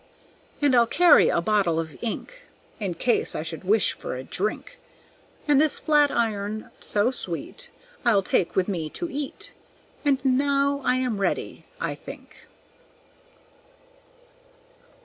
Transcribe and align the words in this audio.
And 0.63 0.75
I'll 0.75 0.87
carry 0.87 1.29
a 1.29 1.41
bottle 1.41 1.79
of 1.79 1.95
ink 2.01 2.47
In 2.79 2.95
case 2.95 3.35
I 3.35 3.43
should 3.43 3.63
wish 3.63 3.93
for 3.93 4.15
a 4.15 4.23
drink; 4.23 4.79
And 5.47 5.61
this 5.61 5.77
flat 5.77 6.09
iron 6.09 6.71
so 6.79 7.11
sweet 7.11 7.69
I'll 8.03 8.23
take 8.23 8.55
with 8.55 8.67
me 8.67 8.89
to 8.89 9.11
eat, 9.11 9.53
And 10.03 10.25
now 10.25 10.81
I 10.83 10.95
am 10.95 11.21
ready, 11.21 11.67
I 11.79 11.93
think." 11.93 12.47